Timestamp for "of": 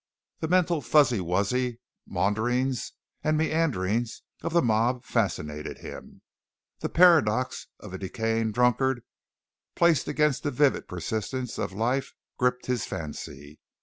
4.41-4.51, 7.79-7.93, 11.59-11.71